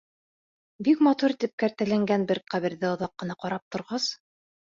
Бик 0.87 1.03
матур 1.07 1.33
итеп 1.33 1.53
кәртәләнгән 1.65 2.25
бер 2.31 2.41
ҡәберҙе 2.53 2.89
оҙаҡ 2.93 3.13
ҡына 3.25 3.35
ҡарап 3.45 3.67
торғас: 3.77 4.09